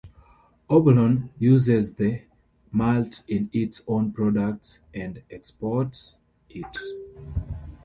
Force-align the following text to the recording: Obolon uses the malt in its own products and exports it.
Obolon 0.67 1.29
uses 1.37 1.93
the 1.93 2.23
malt 2.71 3.21
in 3.27 3.51
its 3.53 3.83
own 3.87 4.11
products 4.11 4.79
and 4.95 5.21
exports 5.29 6.17
it. 6.49 6.65